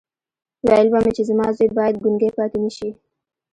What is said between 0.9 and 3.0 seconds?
به مې چې زما زوی بايد ګونګی پاتې نه شي.